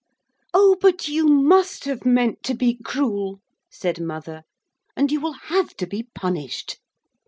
[0.51, 4.41] 'Oh, but you must have meant to be cruel,' said mother,
[4.97, 6.79] 'and you will have to be punished.'